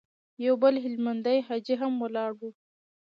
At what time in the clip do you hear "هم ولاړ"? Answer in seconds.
1.81-2.31